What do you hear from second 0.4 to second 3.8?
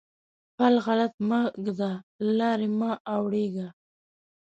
پل غلط مه ږده؛ له لارې مه اوړېږه.